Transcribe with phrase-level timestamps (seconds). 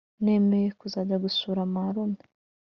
[0.23, 2.21] nemeye kuzajya gusura marume